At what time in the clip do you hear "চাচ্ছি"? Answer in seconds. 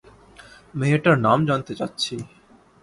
1.75-2.15